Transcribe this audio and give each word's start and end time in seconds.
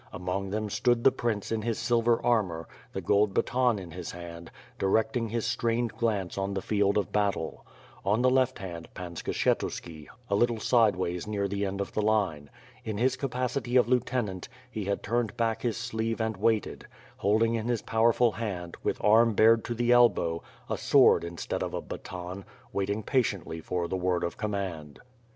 Among 0.11 0.49
them 0.49 0.67
stood 0.71 1.03
the 1.03 1.11
prince 1.11 1.51
in 1.51 1.61
his 1.61 1.77
silver 1.77 2.19
armor, 2.25 2.67
the 2.91 3.01
gold 3.01 3.35
baton 3.35 3.77
in 3.77 3.91
his 3.91 4.09
hand, 4.11 4.49
di 4.79 4.87
recting 4.87 5.29
his 5.29 5.45
strained 5.45 5.93
glance 5.93 6.39
on 6.39 6.55
the 6.55 6.61
field 6.63 6.97
of 6.97 7.11
battle. 7.11 7.63
On 8.03 8.23
the 8.23 8.29
left 8.31 8.57
hand, 8.57 8.91
Pan 8.95 9.13
Skahetuski, 9.13 10.07
a 10.27 10.33
little 10.33 10.59
sideways 10.59 11.27
near 11.27 11.47
the 11.47 11.67
end 11.67 11.81
of 11.81 11.91
the 11.91 12.01
line. 12.01 12.49
In 12.83 12.97
his 12.97 13.15
capacity 13.15 13.75
of 13.77 13.87
lieutenant, 13.87 14.49
he 14.71 14.85
had 14.85 15.03
turned 15.03 15.37
back 15.37 15.61
his 15.61 15.77
sleeve 15.77 16.19
and 16.19 16.35
waited; 16.35 16.87
holding 17.17 17.53
in 17.53 17.67
his 17.67 17.83
powerful 17.83 18.31
hand, 18.31 18.77
with 18.81 18.99
arm 19.03 19.35
bared 19.35 19.63
to 19.65 19.75
the 19.75 19.91
elbow, 19.91 20.41
a 20.67 20.79
sword 20.79 21.23
instead 21.23 21.61
of 21.61 21.75
a 21.75 21.79
baton, 21.81 22.43
waiting 22.73 23.03
patiently 23.03 23.61
for 23.61 23.87
the 23.87 23.95
word 23.97 24.23
of 24.23 24.35
command. 24.35 24.99